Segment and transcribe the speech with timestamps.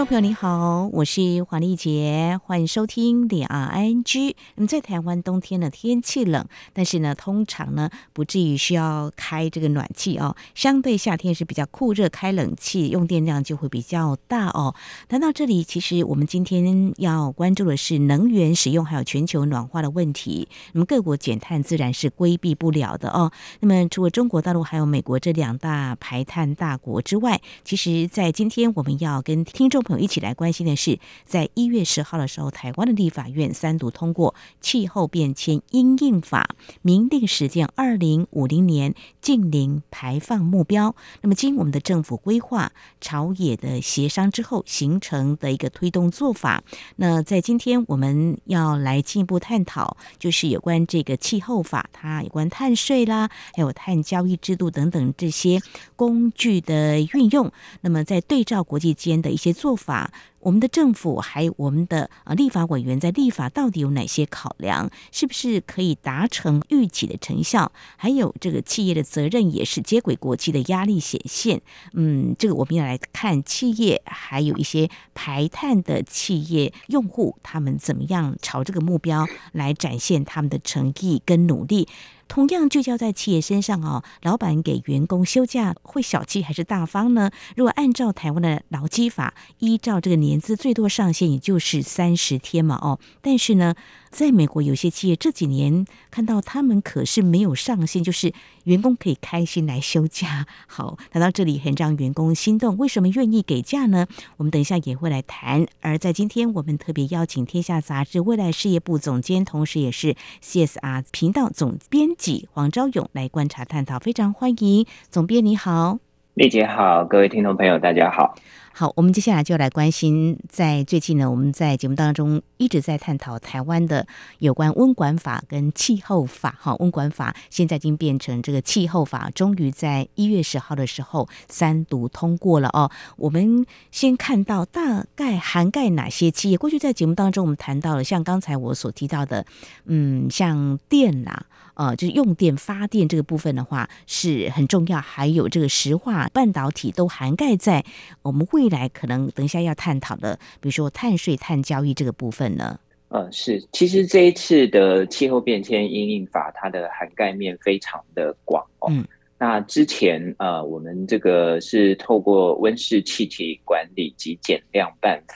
[0.00, 4.34] 众朋友你好，我是黄丽杰，欢迎收听两岸 ING。
[4.54, 10.34] 那么在台湾冬天的天气冷，但是呢，通常呢不至于需要开这个暖气哦。
[10.54, 14.74] 相对夏天是比较酷热，开冷气用电量就会比较大哦。
[15.06, 20.48] 谈到这里，其实我们今天要关注的是能源使用还有全球暖化的问题。
[20.72, 23.30] 那么各国减碳自然是规避不了的哦。
[23.60, 29.84] 那么除了中国大陆还有美国这两大排碳大国之外，其实在今天我们要跟听众。
[29.98, 40.94] 一起来关心的是，在一月十号的时候，台湾的立法院三读通过《气候变迁因应法》，明定实践二零五零年净零排放目标。
[41.22, 46.62] 那么，经我们的政府规划、朝野的协商之后，形成的一个推动做法。
[46.96, 55.60] 那在今天我们要来进一步探讨，就是有关这个气候法，它有关碳税啦，还有碳交易制度等等这些
[55.96, 57.50] 工具的运用。
[57.80, 64.90] 那么，在对照国际间的一些做做法，我们的政府还有我们的啊立法委员在立法到底有哪些考量？
[65.12, 67.70] 是不是可以达成预期的成效？
[67.96, 71.62] 还有这个企业的责任也是接轨国际的压力显现。
[71.92, 81.86] 嗯，这个我们要来看企业，还有一些排碳的企业用户，他们怎么样朝这个目标来展现他们的诚意跟努力。
[82.30, 87.32] 同样聚焦在企业身上哦，老板给员工休假会小气还是大方呢？
[87.56, 93.74] 如果按照台湾的劳基法，依照这个年资最多上限也就是三十天嘛哦，但是呢。
[94.10, 98.32] 在美国，有些企业这几年看到他们可是没有上限，就是
[98.64, 100.46] 员工可以开心来休假。
[100.66, 104.08] 好，谈到这里很让员工心动，为什么愿意给假呢？
[104.36, 105.64] 我们等一下也会来谈。
[105.80, 116.00] 而在今天，我们特别邀请《天下杂志》未来事业部总监，同时也是 CSR 频道总编辑黄昭勇来观察探讨，非常欢迎总编，你好，
[116.34, 118.34] 丽姐好，各位听众朋友大家好。
[118.72, 124.06] 好，我们接下来就来关心，在最近呢，我们在节目当中一直在探讨台湾的
[124.38, 126.56] 有关温管法跟气候法。
[126.58, 132.90] 哈，温管法现在已经变成这个气候法，终于在一月十号的时候三读通过了哦。
[133.16, 136.56] 我们先看到大概涵盖哪些企业？
[136.56, 139.44] 过去在节目当中我们谈到了，像刚才我所提到的，
[139.84, 141.42] 嗯，像电呐。
[141.74, 147.82] 呃，就是用电发电这个部分的话是很重要，还有这个石化、半导体都涵盖在
[148.20, 152.78] 我们未来可能等一下要探讨的，比如说碳税、碳交易这个部分呢。
[153.08, 158.88] 呃，是，其实这一次的气候变迁因应法，它的涵盖面非常的广哦。
[158.90, 159.02] 嗯，
[159.38, 165.34] 那之前呃，我们这个是透过温室气体管理及减量办法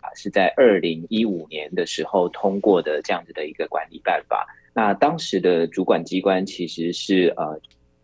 [0.00, 4.46] 啊，是在二零一五年的时候通过的这样子的一个管理办法。
[4.74, 7.60] 那当时的主管机关其实是呃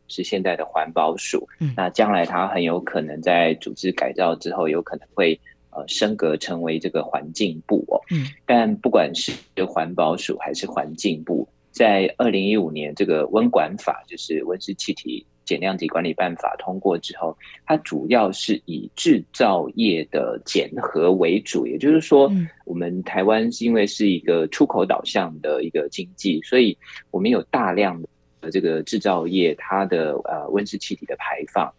[0.08, 5.38] 是现在的环保署，嗯，那将来它很有可能在组织改造之后，有可能会
[5.70, 9.32] 呃升格成为这个环境部哦，嗯，但不管是
[9.66, 15.24] 环保署还是环境部，在二零一五年这个温管法就是温室气体。
[15.44, 22.30] 减量及管理办法通过之后，它主要是以制造业的减核为主，也就是说，
[22.66, 26.76] 我们台湾是因为是一个出口导向的一个经济，所以
[27.10, 28.06] 我们有大量的
[28.52, 31.72] 这个制造业，它的呃温室气体的排放。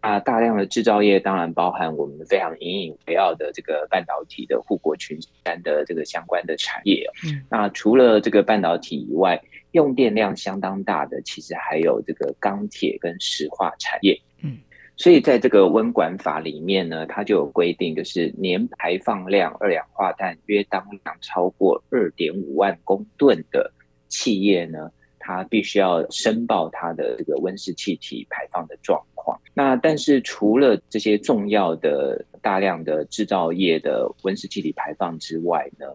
[0.00, 7.10] 啊，大量的制造业当然包含我们非常引以为傲的这个半导体的护国群山的这个相关的产业。
[7.24, 14.20] 嗯，那除了这个半导体以外，用电量相当大的，其实还有这个钢铁跟石化产业。
[14.42, 14.58] 嗯，
[14.94, 23.72] 所以在这个温管法里面呢，它就有规定，就是年排放量二氧化碳约当量超过二点五万公吨的
[24.08, 24.90] 企业呢，
[25.26, 29.40] 它必须要申报它的这个温室气体排放的状况。
[29.54, 35.86] 那但是除了这些重要的大量的制造业的温室气体排放之外呢，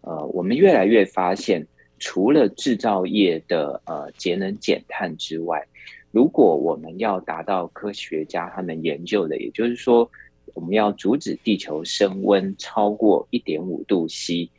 [0.00, 1.64] 呃，我们越来越发现，
[2.00, 5.64] 除了制造业的呃节能减碳之外，
[6.10, 10.10] 如果我们要达到科学家他们研究的，也就是说，
[10.54, 14.50] 我们要阻止地球升温超过一点五度 C，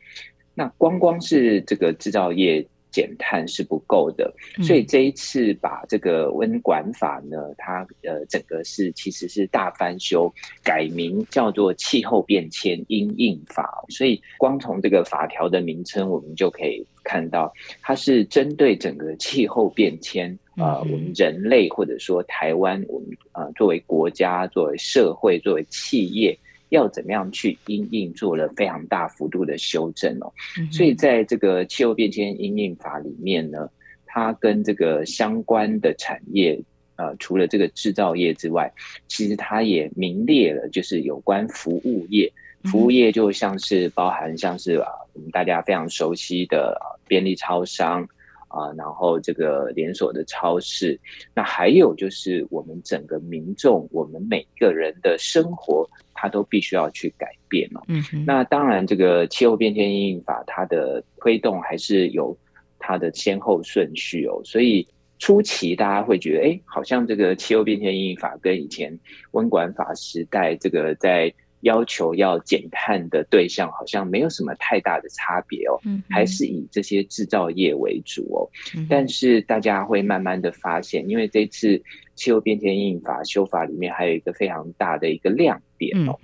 [0.54, 2.66] 那光光是这个制造业。
[2.94, 4.32] 减碳是不够的，
[4.62, 10.32] 所以这一次把这个温管法呢，它呃整个是其实是大翻修，
[10.62, 13.84] 改名叫做气候变迁因应法。
[13.88, 17.52] 所以光从这个法条的名称，我们就可以看到，
[17.82, 26.38] 它是针对整个气候变迁啊、呃，我们人类或者说台湾，我们啊、呃、作为国家、作为社会、作为企业。
[26.74, 30.30] 要怎么样去因应做了非常大幅度的修正哦。
[30.70, 33.68] 所以在这个气候变迁因应法里面呢，
[34.04, 36.60] 它跟这个相关的产业，
[36.96, 38.70] 呃，除了这个制造业之外，
[39.08, 42.30] 其实它也名列了，就是有关服务业。
[42.64, 48.06] 服务业就像是包含像是啊，我们大家非常熟悉的便利超商。
[48.54, 50.98] 啊，然后这个连锁的超市，
[51.34, 57.82] 那还有就是我们整个民众，我们每个人的生活，它都必须要去改变哦。
[57.88, 62.36] 嗯，那当然，这个气候变迁因应法它的推动还是有
[62.78, 64.40] 它的先后顺序哦。
[64.44, 64.86] 所以
[65.18, 68.96] 初期大家会觉得，哎，好像这个气候变迁因应法跟以前
[69.32, 71.32] 温管法时代这个在。
[71.64, 75.76] 要求要减碳的对象好像没有什么太大的差别哦，
[76.08, 78.48] 还是以这些制造业为主哦。
[78.88, 81.82] 但是大家会慢慢的发现，因为这次
[82.14, 86.18] 气候变迁因应法修法里面还有一个非常大的一个亮点哦，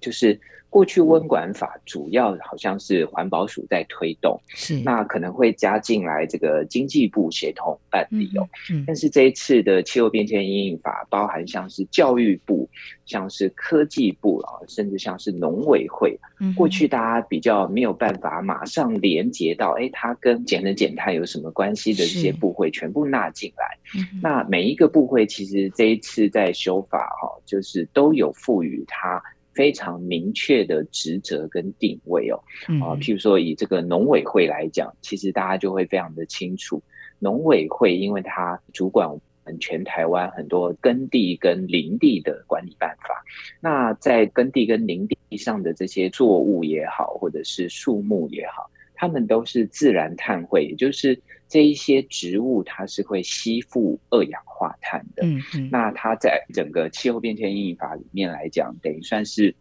[0.00, 0.40] 就是。
[0.70, 8.48] 过去温管法主要好像是环保署在推动，是那可能会加进来这个经济部协同办理哦。
[8.70, 12.68] 嗯嗯、但是这一次的气候变迁因应法，包含像是教育部、
[13.04, 23.76] 像是科技部啊，甚至像是农委会，嗯、过去大家比较没有办法马上连接到，哎，它跟节能减碳有什么关系的这些部会全部纳进来。
[23.82, 29.20] 是那每一个部会其实这一次在修法哈，就是都有赋予它。
[29.54, 32.40] 非常明确的职责跟定位哦，
[32.82, 36.82] 啊，譬如说以这个农委会来讲，其实大家就会非常的清楚，
[37.18, 43.22] 农委会因为它主管我们全台湾很多耕地跟林地的管理办法，
[43.60, 51.18] 那在耕地跟林地上的这些作物也好，或者是树木也好，他们都是自然碳汇，也就是。
[51.50, 59.52] 这一些植物它是会吸附二氧化碳的，嗯嗯，那它在整个气候变迁因应法里面来讲，等于算是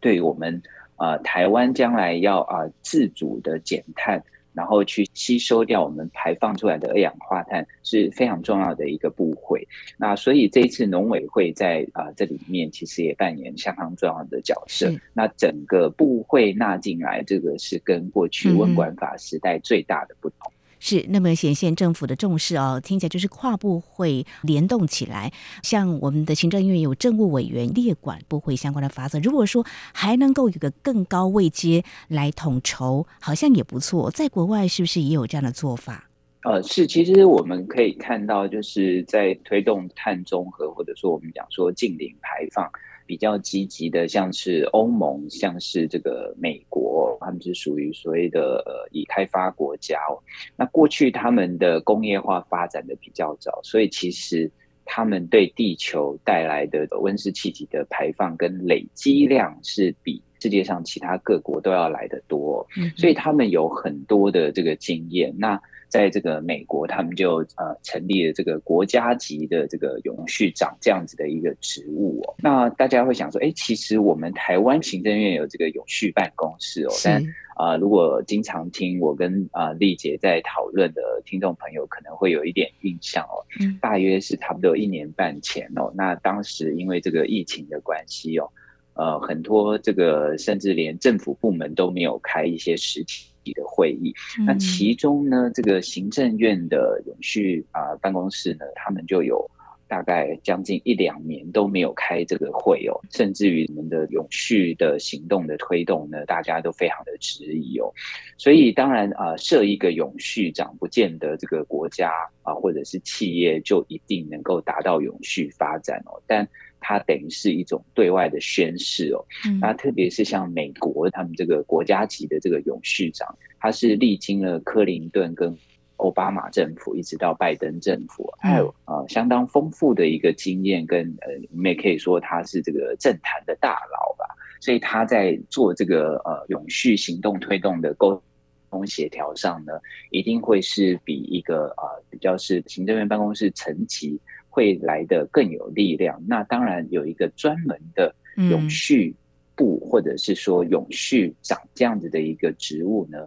[0.00, 0.62] 对我们
[0.96, 4.22] 呃台湾将来要啊、呃、自主的减碳，
[4.52, 9.66] 然后去吸收掉我们排放出来的二氧化碳是非常重要的一个部会。
[9.96, 14.92] 那所以这一次农委会在啊、呃、这里面其实也扮演相当重要的角色。
[15.14, 20.52] 那整个部会纳进来，这个是跟过去温管法时代最大的不同。
[20.86, 25.32] 是，那么显现政府的重视哦，听起来就是跨部会联动起来，
[25.62, 29.18] 像我们的行政院有政务委员列管部会相关的法则。
[29.20, 29.64] 如果说
[29.94, 34.10] 还能够有个更高位阶来统筹，好像也不错。
[34.10, 36.10] 在国外是不是也有这样的做法？
[36.42, 42.70] 呃，是，其实我们可以看到，就是在推动碳中和，或者说我们讲说近零排放。
[43.06, 50.18] 比较积极的，像是欧盟，像是这个美国，他们是属于所谓的呃已开发国家哦。
[50.56, 54.50] 那过去他们的工业化发展的比较早，所以其实
[54.84, 62.66] 他们对地球带来的温室气体的排放跟累积量是比世界上其他各国都要来得多，
[62.96, 65.34] 所以他们有很多的这个经验。
[65.38, 65.60] 那
[65.94, 72.34] 在这个美国，他们就呃成立了这个国家级的这个永续长这样子的一个职务哦。
[72.38, 76.90] 那大家会想说，哎，其实我们台湾行政院有这个永续办公室哦。
[77.04, 77.22] 但
[77.54, 83.38] 啊、呃，如果经常听我跟啊丽姐在讨论的听众朋友，可能会有一点印象哦。
[83.60, 83.78] 嗯。
[83.80, 85.92] 大约是差不多一年半前哦。
[85.94, 88.50] 那当时因为这个疫情的关系哦，
[88.94, 93.30] 呃，很多这个甚至连政府部门都没有开一些实体。
[93.52, 94.14] 的会议，
[94.46, 99.48] 那其中呢，这个行政院的永续啊、呃、办公室呢，他们就有
[99.86, 107.92] 大概将近一两年都没有开这个会哦，甚至于我们的永续的行动的推动呢，大家都非常的质疑哦。
[108.38, 112.10] 所以当然啊、呃，设一个永续长，不见得这个国家
[112.42, 116.48] 啊、呃、或者是企业就一定能够达到永续发展哦，但。
[116.86, 119.24] 它等于是一种对外的宣示哦，
[119.58, 123.26] 那特别是像美国他们这个国家级的这个永续长，
[123.58, 125.56] 他是历经了克林顿跟
[125.96, 134.26] 奥巴马政府，一直到拜登政府，还有啊相当丰富的一个经验跟呃，我们也可以说他是这个政坛的大佬吧，
[134.60, 138.22] 所以他在做这个呃永续行动推动的沟
[138.70, 139.72] 通协调上呢，
[140.10, 144.20] 一定会是比一个呃比较是行政院办公室层级。
[144.54, 146.22] 会来的更有力量。
[146.28, 149.12] 那当然有一个专门的永续
[149.56, 153.18] 部，或者是说永续长这样子的一个职务呢，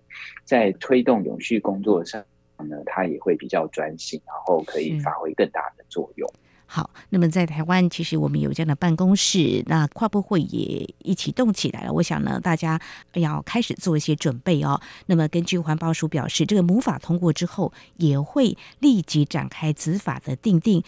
[0.46, 2.24] 在推动永续工作上
[2.60, 6.31] 呢，它也会比较专心，然后可以发挥更大的作用。
[6.69, 11.93] 好，那么在台湾，其实我们有这样的办公室，那跨部会也一起动起来了。
[11.93, 12.77] 我想呢，大家
[13.13, 14.81] 要开始做一些准备哦。
[15.05, 20.84] 那么根据环保署表示，这个母法通过之后，也会立即展开子法的定定。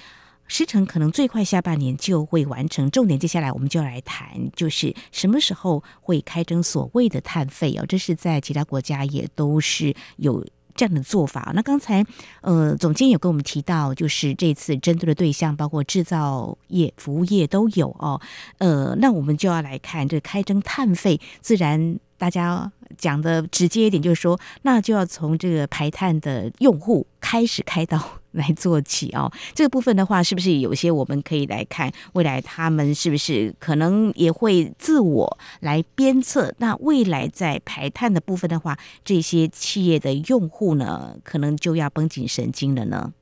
[0.50, 2.91] 时程可能最快下半年就会完成。
[2.91, 10.46] 重点接下来我们就要来谈，就是什么时候会开征所谓的碳费哦，这是在其他国家也都是有。
[10.75, 12.06] 这样的做法，那刚才
[12.39, 18.22] 呃，总监有跟我们提到，就是这次针对的对象包括制造业、服务业都有哦。
[18.60, 28.19] 呃，那我们就要来看这开征碳费，自然大家讲的直接一点，就是说，那就要从这个排碳的用户开始开刀。
[28.31, 36.53] 来做起哦，这个部分的话，是不是有些我们可以来看未来他们是不是可能也会自我来鞭策？
[36.59, 43.13] 那未来在排碳的部分的话，这些企业的用户呢，可能就要绷紧神经了呢？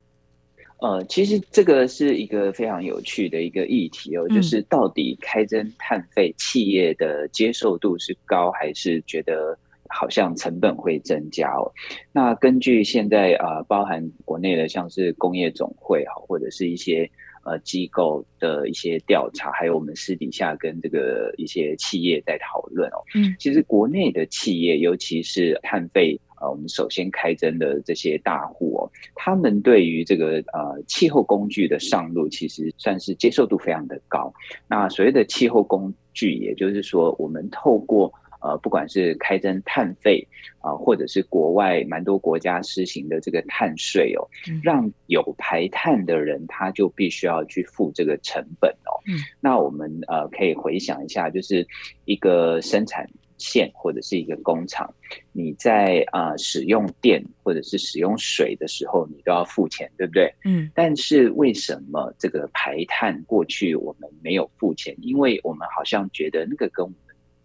[0.80, 9.58] 呃，其实这个是一个非常有趣的一个议题哦，就是到底开征碳费，企业的接受度是高还是觉得？
[9.90, 11.72] 好像成本会增加哦。
[12.12, 17.10] 那根据现在啊、呃，包含国内的像是工业总会哈，或者是一些
[17.46, 23.04] 呃机构的一些调查，还有我们私底下跟这个一些企业在讨论哦。
[23.16, 34.32] 嗯，其实国内的企业，尤其是碳费呃，我们首先开征的这些大户哦，他们对于这个呃气候工具的上路，其实算是接受度非常的高。
[34.68, 38.14] 那所谓的气候工具，也就是说，我们透过
[38.48, 40.26] 呃，不管是开征碳费
[40.60, 44.24] 啊，或者是国外蛮多国家施行的这个碳税哦，
[44.64, 48.96] 让有排碳的人他就必须要去付这个成本哦。
[49.06, 51.68] 嗯，那我们呃可以回想一下，就是
[52.06, 53.06] 一个生产
[53.38, 54.90] 线或者是一个工厂，
[55.34, 60.34] 你在啊使用电或者是使用水的时候，你都要付钱，对不对？
[60.46, 60.72] 嗯。
[60.74, 64.96] 但是为什么这个排碳过去我们没有付钱？
[65.02, 66.86] 因为我们好像觉得那个跟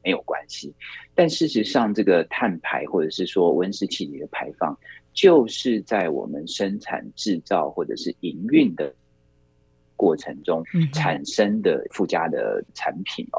[0.04, 0.74] 没有关系，
[1.14, 4.76] 但事实上，这个碳排或者是说温室气体的排放，
[5.12, 8.92] 就是在我们生产制造或者是营运的
[9.96, 13.38] 过程中产生的附加的产品哦。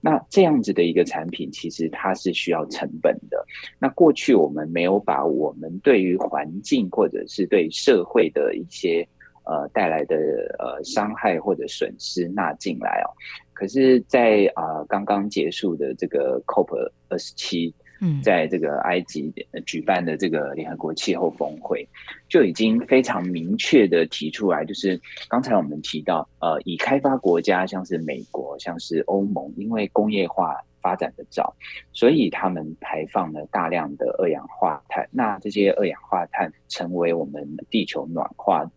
[0.00, 3.44] 那这样子的一个产品，其实它是需要成本的。
[3.78, 9.08] 那过去我们没有把我们对于环境或者是对社会的一些
[9.44, 10.16] 呃带来的
[10.58, 13.08] 呃伤害或者损失纳进来哦。
[13.52, 16.76] 可是在，在啊刚刚结束的这个 COP
[17.08, 19.32] 二十七，嗯，在这个埃及
[19.64, 21.88] 举办的这个联合国气候峰会，
[22.28, 31.54] 就已经非常明确的提出来，就是刚才我们提到，呃，以开发国家像是美国、像是欧盟，因为工业化发展的早，
[31.92, 35.08] 所以他们排放了大量的二氧化碳。
[35.12, 38.70] 那这些二氧化碳成为我们地球暖化造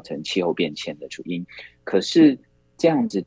[0.00, 1.46] 成气候变迁的主因。
[1.84, 2.38] 可是
[2.76, 3.24] 这样子。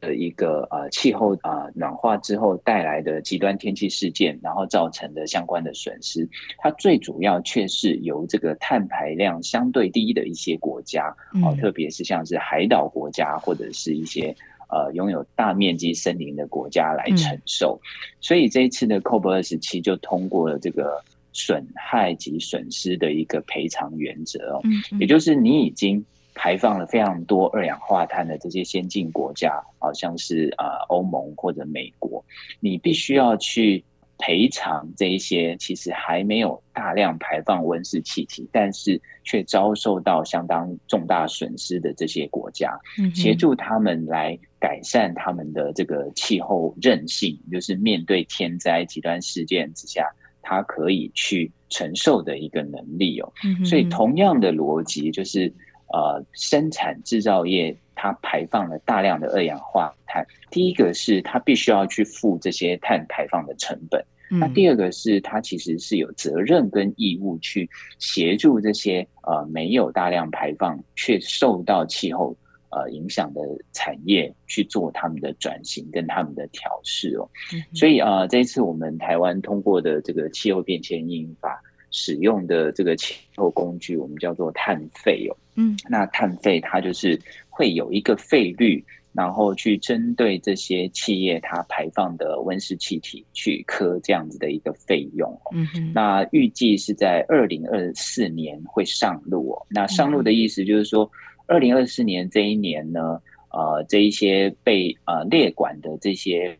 [0.00, 11.08] 的一个呃气候啊暖化之后带来的极端天气事件，然后造成的相关的损失，它最主要却是由这个碳排量相对低的一些国家，
[11.42, 14.24] 哦，特别是像是海岛国家或者是一些
[14.68, 17.80] 呃拥有大面积森林的国家来承受。
[18.20, 21.02] 所以这一次的 COP 二十七就通过了这个
[21.34, 24.62] 损害及损失的一个赔偿原则哦，
[24.98, 26.02] 也就是你已经。
[26.36, 32.24] 排放了非常多二氧化碳的这些先进国家，好像是啊欧盟或者美国，
[32.58, 33.84] 你必须要去
[34.18, 42.76] 赔偿这一些其实还没有大量排放温室气体，但是却遭受到相当重大损失的这些国家，
[43.14, 50.12] 协助他们来改善他们的这个气候韧性，就是面对天灾极端事件之下，
[50.44, 53.32] 它可以去承受的一个能力哦。
[53.64, 55.52] 所以同样的逻辑就是。
[55.92, 60.26] 呃，生产制造业它排放了大量的二氧化碳。
[60.50, 67.68] 第一个是它必须要去付这些碳排放的成本，嗯、那第二个是它其实是有责任跟义务去
[68.00, 72.36] 协助这些呃没有大量排放却受到气候
[72.74, 73.40] 呃影响的
[73.72, 77.28] 产业去做他们的转型跟他们的调试哦。
[77.54, 81.04] 嗯、所以啊、呃，这一次我们台湾通过的这个气候变迁
[81.40, 81.62] 法。
[81.96, 85.36] 使用的这个气候工具，我们叫做碳费哦。
[85.54, 87.16] 嗯，那碳费它就是
[87.48, 95.40] 会有一个费率，然后去针对这些企业它排放的温室气体去科这样子的一个费用。
[95.52, 99.66] 嗯哼，那预计是在二零二四年会上路哦。
[99.70, 101.08] 那上路的意思就是说，
[101.46, 103.20] 二零二四年这一年呢，
[103.50, 106.56] 呃，这一些被呃列管的这些。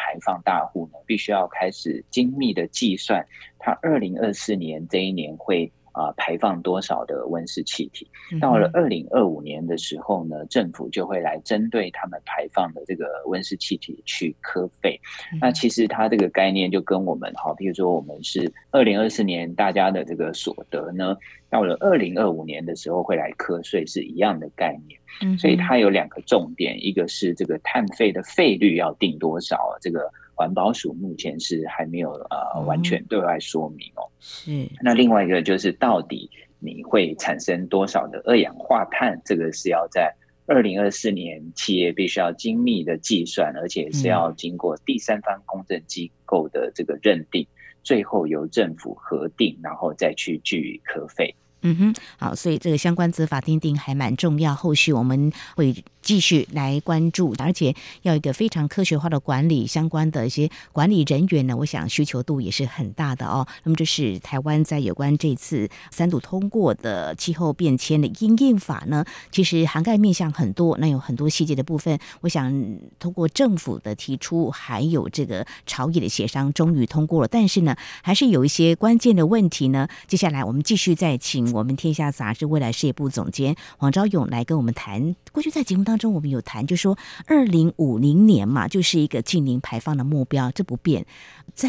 [0.00, 3.26] 排放大户呢，必须要开始精密的计算，
[3.58, 8.06] 它二零二四年这一年会啊排放多少的温室气体。
[8.40, 15.00] 到了二零二五年的时候呢，政府就会来针对他们排放的这个温室气体去科费。
[15.40, 21.16] 那其实它这个概念就跟我们哈，比如说我们是二零二四年大家的这个所得呢，
[21.50, 24.98] 到了二零二五年的时候会来课税是一样的概念。
[25.36, 30.08] 所以它有两个重点，一个是这个碳费的费率要定多少，这个
[30.38, 34.06] 环保署目前是还没有呃完全对外说明哦。
[34.20, 34.68] 是。
[34.80, 36.30] 那另外一个就是到底
[36.60, 40.14] 你会产生多少的二氧化碳，这个是要在
[40.46, 47.44] 二零二四年企业必须要精密的计算，而且是要经过第三方公证机构的这个认定，
[47.82, 51.34] 最后由政府核定，然后再去据以课费。
[51.62, 55.74] 嗯哼，好，所以这个相关执法订定还蛮重要，后续我们会
[56.08, 63.46] 继续来关注，而且要一个非常科学化的管理，相关的一些管理人员呢，我想需求度也是很大的哦。
[63.64, 72.50] 那么这是台湾在有关这次三读通过的气候变迁的因应法呢，其实涵盖面向很多，那有很多细节的部分，我想
[72.98, 77.28] 通过政府的提出，还有这个朝野的协商，终于通过了。
[77.28, 79.86] 但是呢，还是有一些关键的问题呢。
[80.06, 81.52] 接下来我们继续再请。
[81.52, 85.14] 我们天下杂志未来事业部总监黄昭勇来跟我们谈。
[85.32, 91.04] 过去在节目当，中我们有谈，就说二零五零年嘛，就是一个净零排放的目标，这不变。
[91.52, 91.68] 在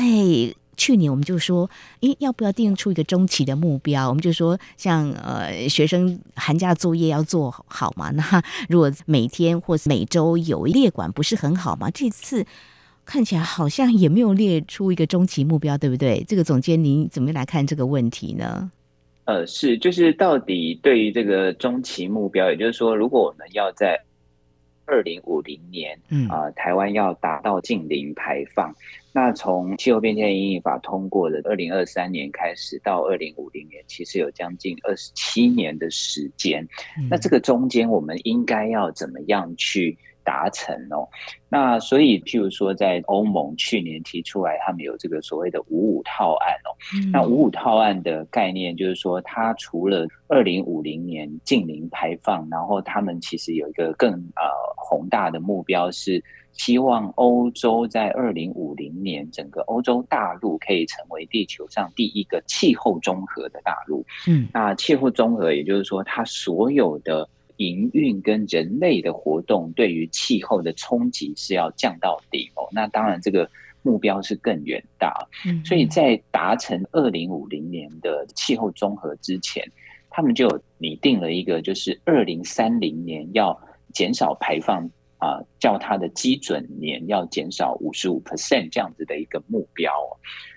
[0.77, 1.69] 去年，我们就说，
[1.99, 4.07] 诶，要不要定出一个中期的目标？
[4.07, 8.11] 我们就说，像呃，学生寒假作业要做好嘛。
[8.15, 11.89] 那如果每天或是每周有列管，不是很好吗？
[11.91, 12.45] 这次
[13.05, 16.23] 看起来好像也没有列出一个中期目标，对不对？
[16.25, 18.71] 这个总监，您怎么来看这个问题呢？
[19.25, 23.99] 呃，是，就是到底对于这个中期目标，也就是说，如果我们要在
[24.89, 26.27] 二零五零年，嗯。
[26.27, 28.73] 啊、呃，台湾要达到近零排放，
[29.13, 36.63] 那从气候变迁因应法通过的二零二三年开始到二零五零年，其实有将近二十七年的时间。
[36.97, 41.07] 嗯、那这个中间，我们应该要怎么样去达成哦，
[41.49, 46.69] 那所以譬如说，在欧盟去年提出来，他们有这个所谓的五五套案哦。
[46.93, 54.43] 嗯、那五五套案的概念就是说，它除了二零五零年近零排放，然后他们其实有一个更呃
[54.89, 64.03] 宏大的目标，是希望欧洲在二零五零年整个欧洲大陆可以成为地球上第一个气候综合的大陆。
[64.27, 67.29] 嗯，那气候综合，也就是说，它所有的。
[67.59, 75.27] 营运跟人类的活动对于气候的冲击是要降到底哦，那当然这个目标是更远大，
[75.65, 79.61] 所以在达成二零五零年的气候综合之前，
[80.09, 83.51] 他们就拟定了一个就是二零三零年要
[83.93, 89.91] 减少排放啊，叫它的基准年要减少五十五 percent 这样子的一个目标，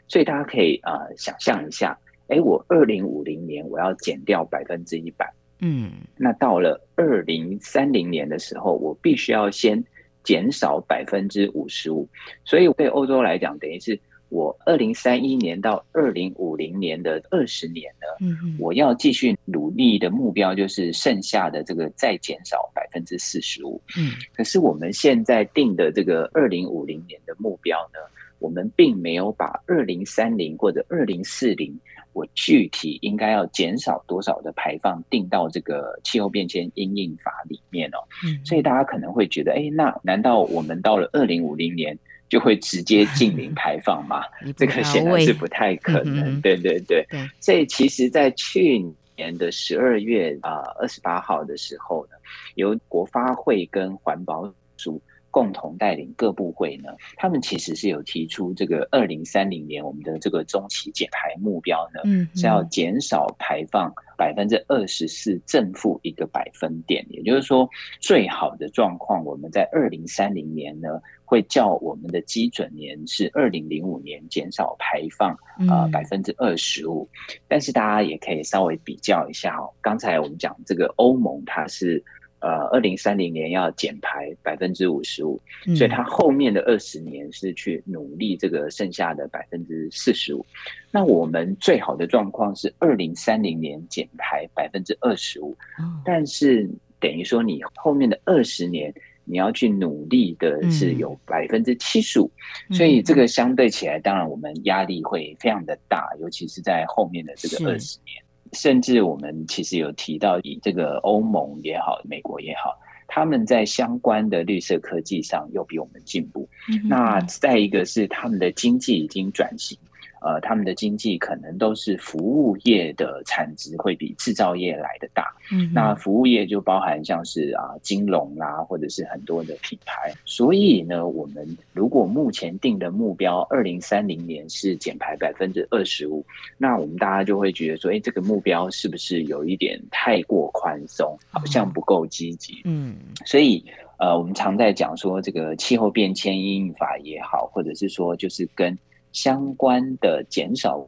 [0.07, 5.29] 所以大家可以啊想象一下，哎，我二零五零年我要减掉百分之一百。
[5.61, 9.83] 嗯，那到了二零三零年的时候，我必须要先
[10.25, 12.09] 减少百分之五十五，
[12.45, 13.99] 所以对欧洲来讲，等于是
[14.33, 23.79] 我二零三一年到二零五零年的二十年呢，嗯，我要继续努力的目标就是剩下的这个再减少百分之四十五。
[23.95, 27.99] 嗯，可是我们现在定的这个二零五零年的目标呢，
[28.39, 31.79] 我们并没有把二零三零或者二零四零。
[32.15, 37.97] 我具体应该要减少多少的排放，定到这个气候变迁因应法里面哦。
[38.23, 41.99] 嗯，所以大家可能会觉得，哎，那难道我们到了二零五零年
[42.33, 44.25] 就会直接禁零 排放嘛？
[44.57, 46.41] 这个显然是不太可能。
[46.41, 47.07] 对对对。
[47.39, 48.83] 所以其实，在去
[49.19, 52.13] 年的十二月啊二十八号的时候呢，
[52.55, 54.99] 由国发会跟环保署。
[55.33, 67.05] 共同带领各部会呢，他们其实是有提出这个二零三零年我们的这个中期减排目标呢，嗯，是要减少排放百分之二十四，正负一个百分点。
[67.09, 67.69] 也就是说，
[67.99, 75.35] 最好的状况，我们在二零三零年呢，会较我们的基准年是二零零五年减少排放
[75.67, 77.09] 啊百分之二十五。
[77.49, 82.05] 但是大家也可以稍微比较一下哦，刚才我们讲这个欧盟它是。
[82.43, 85.41] 呃，二零三零年要减排百分之五十五，
[85.77, 90.45] 所以它后面的二十年是去努力这个剩下的百分之四十五。
[90.91, 95.57] 那我们最好的状况是二零三零年减排百分之二十五，
[96.05, 98.93] 但是等于说你后面的二十年
[99.25, 102.29] 你要去努力的是有百分之七十五，
[102.73, 108.22] 所以这个相对起来，当然我们压力会非常的大，尤其是在后面的这个二十年。
[108.53, 116.49] 甚至我们其实有提到，以这个欧盟也好，美国也好，他们在相关的绿色科技上又比我们进步。
[116.69, 119.79] 嗯、那再一个是他们的经济已经转型，
[120.25, 125.35] 呃，他们的经济可能都是服务业的产值会比制造业来的大。
[125.51, 130.13] 嗯，那服务业就包含像是啊金融啦，或者是很多的品牌。
[130.25, 136.25] 所以呢，我们如果目前定的目标，二零三零年是减排百分之二十五，
[136.57, 142.63] 那我们大家就会觉得说，哎，这个目标是不是有一点太过宽松，好像不够积极？
[142.65, 143.65] 嗯，所以
[143.99, 148.77] 呃，我们常在讲说，这个气候变迁因应法也好，或者是说就是跟
[149.13, 150.87] 相关的减少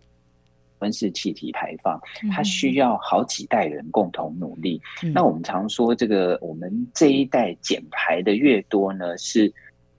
[0.81, 1.99] 温室气体排放，
[2.31, 4.81] 它需要好几代人共同努力。
[5.03, 9.51] 嗯、那我们常说，这个我们这一代减排的越多呢，是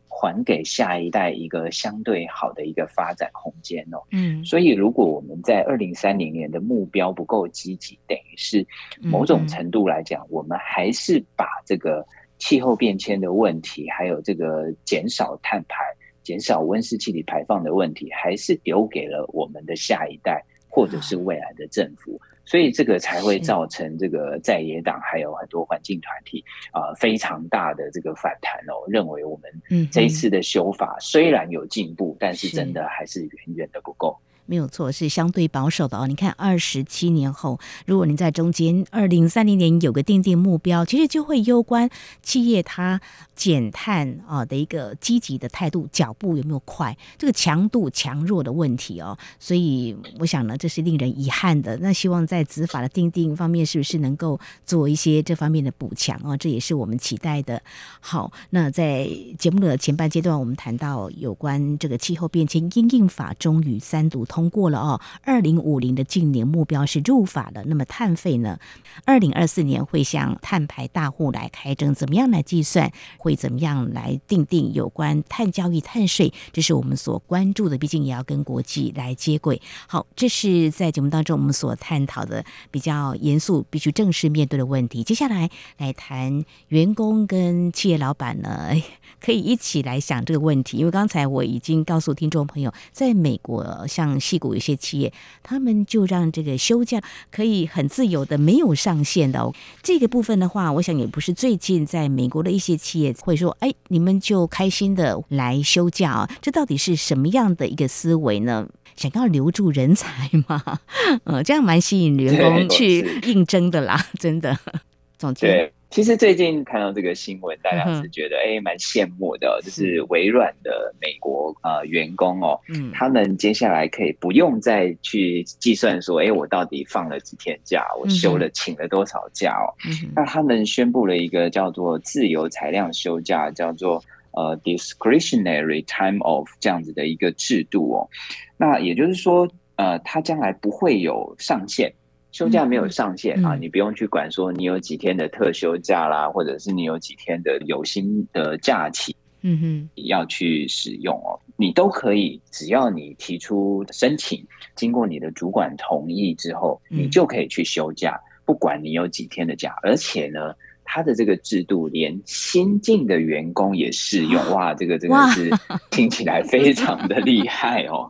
[0.07, 3.97] 还给下一代一个相对好的一个发展空间哦。
[4.11, 8.65] 嗯，所以如果我们在二零三零年的目标不够积极，等于是
[9.01, 12.05] 某种程度来讲，我们还是把这个
[12.37, 15.83] 气候变迁的问题，还有这个减少碳排。
[16.25, 32.55] 减少温室气体排放的问题，还是丢给了我们的下一代，或者是未来的政府，所以这个才会造成这个在野党还有很多环境团体啊、呃、非常大的这个反弹哦，认为我们这一次的修法虽然有进步，但是。
[32.55, 34.17] 真的还是远远的不够。
[34.45, 36.07] 没有错，是相对保守的哦。
[36.07, 41.89] 你看，二十七年后，如果你在中间二零三零年有个定定目标，其实就会攸关
[42.21, 43.01] 企业它
[43.35, 49.17] 减碳啊的一个积极的态度，脚步有没有快，这个强度强弱的问题哦。
[49.39, 51.77] 所以我想呢，这是令人遗憾的。
[51.77, 56.37] 那希望在执法的定定方面，是不是能够做一些这方面的补强啊？
[56.37, 57.61] 这也是我们期待的。
[57.99, 67.63] 好，那在节目的前半阶段，我们谈到有关这个气候变迁因应法终于三读通过了哦，二零五零的净零目标是入法的。
[67.67, 68.59] 那么碳费呢？
[69.05, 72.91] 二零二四年会向碳排大户来开征，怎么样来计算？
[73.17, 76.33] 会怎么样来定定有关碳交易、碳税？
[76.51, 79.61] 这是我们所关注的，毕竟也要跟国际来接轨。
[79.87, 85.01] 好，这是在节目当中我们所探讨的比较严肃、必须正式面对的问题。
[85.01, 88.71] 接下来来谈员工跟企业老板呢，
[89.23, 90.75] 可以一起来想这个问题。
[90.75, 94.19] 因为刚才我已经告诉听众朋友，在美国像。
[94.25, 99.53] 矽谷有些企业，他们就让这个休假可以很自由的，没有上限的哦。
[99.83, 106.29] 这个部分的话，我想也不是最近在美国的一些企业会说，哎，你们就开心的来休假啊？
[106.41, 108.67] 这到底是什么样的一个思维呢？
[108.95, 110.79] 想要留住人才吗？
[111.25, 114.57] 嗯， 这样蛮吸引员工 去应征的啦，真的。
[115.19, 115.71] 总结。
[115.95, 119.61] 其实最近看到这个新闻，大家是觉得哎，蛮羡慕的。
[119.63, 129.71] 就是微软的美国呃员工哦，嗯，他们接下来可以不用再去计算说，哎，我到底放了几天假，我休了请了多少假哦。
[130.13, 138.09] 那他们宣布了一个叫做自由裁量休假，叫做呃 discretionary time off 这样子的一个制度哦。
[138.57, 141.89] 那也就是说，呃，他将来不会有上限。
[142.35, 154.45] 休假没有上限啊，你不用去管说你有几天的特休假啦，或者是你有几天的有薪的假期，嗯哼，要去使用哦，你都可以，只要你提出申请，
[154.75, 160.53] 经过你的主管同意之后，你就可以去休假，不管你有几天的假，而且呢。
[160.85, 165.51] 他的这个制度连新进的员工也适用， 哇，这个真的是
[165.89, 168.09] 听起来非常的厉害哦。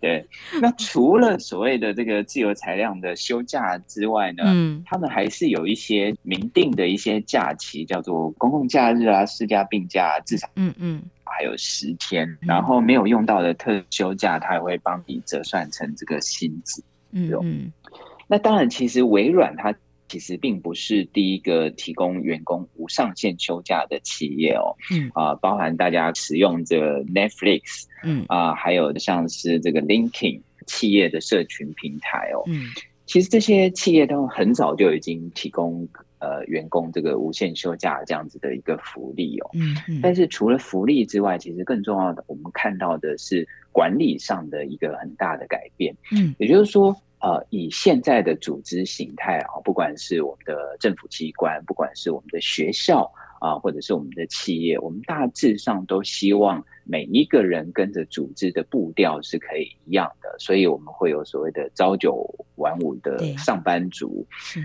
[0.00, 0.26] 对，
[0.60, 16.82] 那除了所谓的这个自由裁量的休假之外呢，嗯，他们还是有一些明定的一些假期，叫做公共假日啊、事假、病假，至少嗯嗯还有十天，然后没有用到的特休假，他也会帮你折算成这个薪资。
[17.12, 17.72] 嗯嗯，
[18.26, 19.74] 那当然，其实微软它。
[20.08, 25.10] 其实并不是第一个提供员工无上限休假的企业哦，嗯。
[25.14, 28.24] 啊，包含大家使用这个 Netflix，嗯。
[28.28, 32.66] 啊，还有像是这个 LinkedIn 企业的社群平台哦，嗯，
[33.06, 35.88] 其实这些企业都很早就已经提供
[36.18, 46.96] 呃员工这个无限休假这样子的一个福利哦，嗯嗯，但是除了福利之外，其实更重要的，我们看到的是管理上的一个很大的改变，嗯，也就是说。
[47.26, 53.10] 呃，以现在的组织形态啊，不管是我们的政府机关，不管是我们的学校
[53.40, 56.64] 啊，或者是我们的企业，我们大致上都希望。
[56.88, 62.24] 每一个人跟着组织的步调是可以一样的，所以我们会有所谓的朝九
[62.56, 64.24] 晚五的上班族。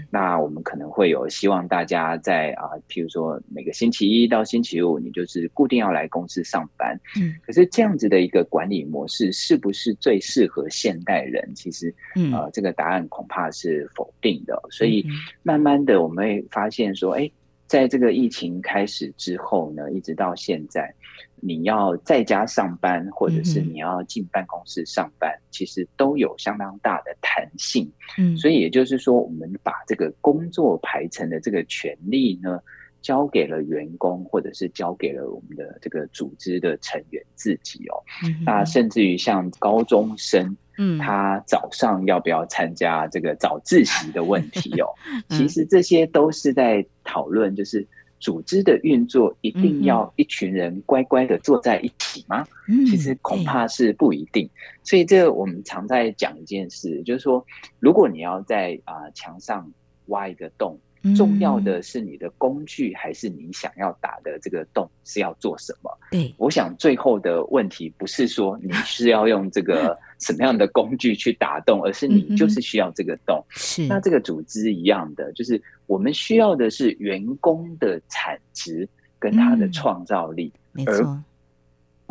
[0.09, 6.95] 那我们可能会有希望大家在啊，譬如说每个星期一到星期五，你就是固定要来公司上班。
[7.19, 11.51] 嗯，可是这样子的一个管理模式是不是最适合现代人？
[11.55, 11.93] 其实，
[12.31, 14.61] 呃，这个答案恐怕是否定的。
[14.69, 15.03] 所以，
[15.41, 17.29] 慢慢的我们会发现说，哎。
[17.67, 20.93] 在这个疫情开始之后呢，一直到现在，
[21.41, 27.91] 你要在家上班，或者是你要进办公室上班，嗯、其实都有相当大的弹性。
[28.17, 32.59] 嗯，所以也就是说，我们把这个工作排程的这个权利呢，
[33.01, 37.97] 交给了员工，或者是交给了我们的这个组织的成员自己哦。
[38.23, 44.87] 嗯、那甚至于像高中生，嗯，他早上要不要参加这个早自习的问题哦？
[45.29, 47.87] 嗯、其实这些都是在讨论，就是
[48.21, 52.45] 组织的运作一定要一群人乖乖的坐在一起吗？
[52.69, 54.49] 嗯、其实恐怕是不一定。
[54.83, 57.45] 所以这我们常在讲一件事，就是说，
[57.79, 59.69] 如果你要在啊墙上
[60.05, 60.79] 挖一个洞。
[61.15, 65.91] 重要的是你的工具，还是你想要打的这个洞是要做什么？
[66.11, 73.43] 对，我想最后的问题不是说你是要用这个 什么样的工具去打洞，而是你就是需要这个洞。
[73.49, 78.87] 是，那这个组织一样的，就是我们需要的是员工的产值
[79.17, 81.23] 跟他的创造力，没错。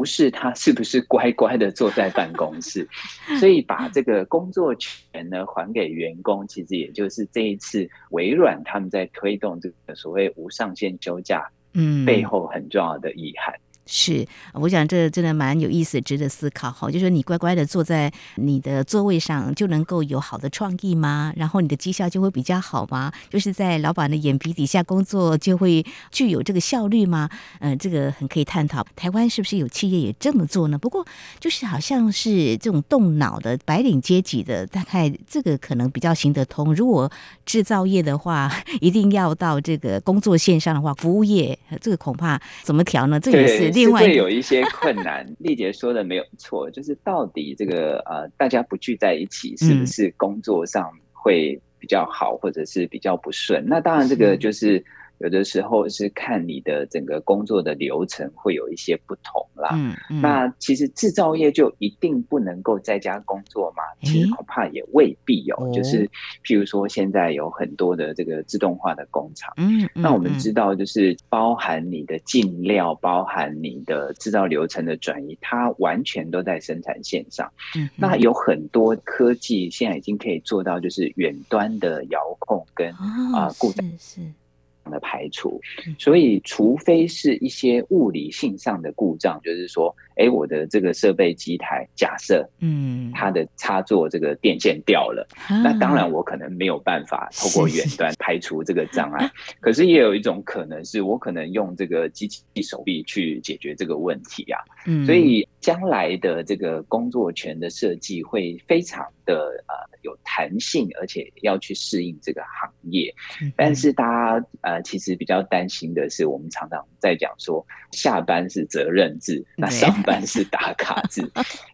[0.01, 2.89] 不是他是不是乖乖的坐在办公室，
[3.39, 13.55] 所以把这个工作权呢还给员工，其实也就是这一次微软他们在推动这个所谓无上限休假，嗯，背后很重要的意涵。
[13.93, 16.89] 是，我想这真的蛮有意思，值得思考哈。
[16.89, 21.33] 就是你乖乖的坐在你的座位上，就能够有好的创意吗？
[21.35, 23.13] 然后你的绩效就会比较好吗？
[23.29, 27.29] 就是在老板的眼皮底下工作，就会具有这个效率吗？
[27.59, 28.87] 嗯、呃，这个很可以探讨。
[28.95, 30.79] 台湾是不是有企业也这么做呢？
[30.79, 31.05] 不过
[31.41, 36.73] 就是好像是这种动脑的白领阶级的，大概这个可能比较行得通。
[36.73, 37.11] 如果
[37.45, 38.49] 制造业的话，
[38.81, 43.19] 一定要到这个工作线上的话，服务业这个恐怕怎么调呢？
[43.19, 43.80] 这也是。
[43.85, 53.65] 是会有一些困难， 丽姐说的没有错，就是到底这个呃，大家不聚在一起，是不是工作上会比较好，或者是比较不顺？
[53.67, 54.85] 那当然，这个就是。
[55.21, 59.71] 有的时候是看你的整个工作的流程会有一些不同啦。
[59.75, 63.83] 嗯嗯、那其实制造业就一定不能够在家工作吗？
[64.03, 65.55] 其实恐怕也未必有。
[65.57, 66.09] 欸、就是
[66.45, 69.53] 譬如说，现在有很多的这个自动化的工厂。
[69.59, 77.51] 嗯，嗯那我们知道，就是包含你的进料，包含你的制造流程的转移，它完全都在生产线上。
[77.77, 83.87] 嗯，嗯那有很多科技现在已经可以做到，就是远端的遥控跟啊、哦、故障。
[83.99, 84.23] 是。
[84.23, 84.40] 是
[84.89, 85.61] 的排除，
[85.99, 99.25] 所以除非是一些物理性上的故障，就是说，哎，我的这个设备机台，假设，嗯，它的插座这个电线掉了，嗯、那当然我可能没有办法透过远端排除这个障碍。
[99.25, 104.61] 是是可是也有一种可能是我可能用这个机器手臂去解决这个问题啊。
[104.87, 109.35] 嗯，所以将来的这个工作权的设计会非常的
[109.67, 109.91] 呃。
[110.03, 113.15] 有弹性，而且要去适应这个行业。
[113.55, 121.23] 但是大家呃，其实比较担心的是，我们常常在讲说，下班是责任制，那上班是打卡制，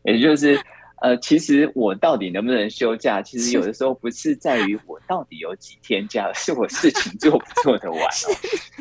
[0.05, 0.59] 也就是
[1.03, 8.35] 呃，其实我到底能不能休假，其实有的时候不是在于我到底有几天假， 是我事情做不做得完哦。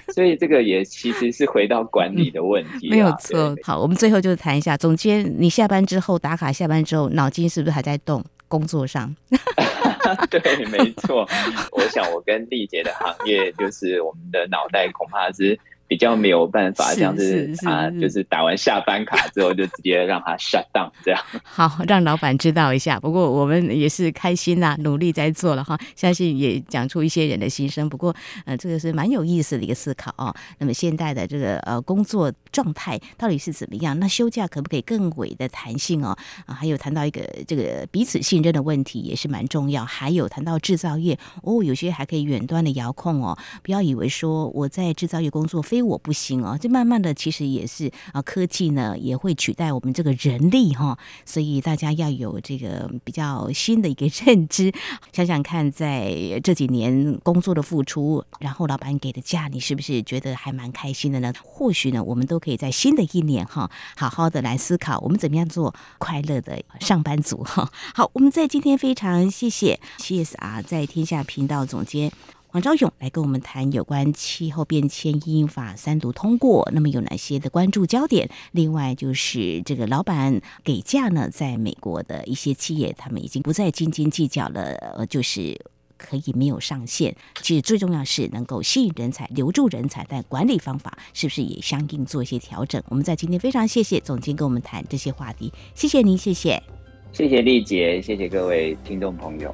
[0.14, 2.90] 所以这个也其实是回到管理的问题。
[2.90, 3.56] 没有错。
[3.64, 8.24] 好，我们最后就谈一下，总监，你下班之后打卡，下班之后脑筋是不是还在动？
[8.48, 9.14] 工作上，
[10.30, 11.28] 对，没错。
[11.72, 15.60] 我想，我跟丽姐的行业，就是我们的脑袋恐怕是。
[15.88, 21.22] 比较没有办法，像是啊，就是打完下班卡之后就直接让他 shut down 这样。
[21.44, 23.00] 好，让老板知道一下。
[23.00, 25.78] 不过我们也是开心呐， 努力在做了哈。
[25.96, 27.88] 相信也讲出一些人的心声。
[27.88, 30.34] 不过呃，这个是蛮有意思的一个思考哦。
[30.58, 33.98] 那么现在的这个呃工作状态到底是怎么样？
[34.00, 36.18] 那休假可不可以更为的弹性哦？
[36.48, 39.86] 啊，还有谈到一个这个彼此信任的问题也是蛮重要。
[39.86, 43.38] 还有谈到制造业哦，有些还可以远端的遥控哦。
[43.62, 54.74] 不要以为说我在制造业工作非非我不行哦，这慢慢的其实也是啊，科技呢也会取代我们这个人力哈，所以大家要有这个比较新的一个认知。
[55.12, 61.34] 想想看，在这几年工作的付出，然后老板给的价，你是不是觉得还蛮开心的呢？
[61.44, 67.70] 或许呢，我们都可以在新的一年哈，好好的来思考，我们怎么样做快乐的上班族哈。
[67.94, 72.14] 好，我们在今天非常谢谢 CSR 在天下频道总监。
[72.56, 78.30] 黄昭勇来跟我们谈有关气候变迁因法三读通过，那么有哪些的关注焦点？
[78.54, 85.60] 另外就是这个老板给价呢，在美国的一些企业，他们已经不再斤斤计较了，呃，就是
[85.98, 87.14] 可以没有上限。
[87.42, 92.82] 其实最重要是能够吸引人才、留住人才，但管理方法是不是也相应做一些调整？
[92.88, 96.64] 我们在今天非常谢谢总监跟我们谈这些话题，谢谢您，谢谢，
[97.12, 99.54] 谢谢丽姐，谢谢各位听众朋友。